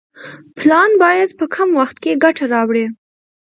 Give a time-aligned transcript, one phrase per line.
[0.57, 2.85] پلان باید په کم وخت کې ګټه راوړي.